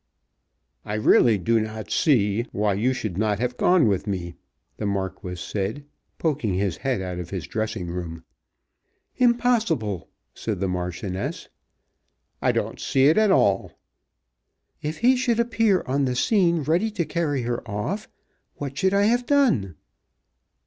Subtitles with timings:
[0.83, 4.33] "I really do not see why you should not have gone without me,"
[4.77, 5.85] the Marquis said,
[6.17, 8.23] poking his head out of his dressing room.
[9.17, 11.49] "Impossible," said the Marchioness.
[12.41, 13.77] "I don't see it at all."
[14.81, 18.09] "If he should appear on the scene ready to carry her off,
[18.55, 19.75] what should I have done?"